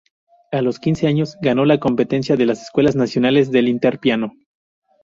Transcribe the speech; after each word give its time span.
A 0.51 0.63
los 0.63 0.79
quince 0.79 1.05
años, 1.05 1.37
ganó 1.43 1.63
la 1.63 1.79
competencia 1.79 2.35
de 2.35 2.47
las 2.47 2.63
escuelas 2.63 2.95
nacionales 2.95 3.51
del 3.51 3.67
"Inter 3.67 3.99
Piano". 3.99 4.33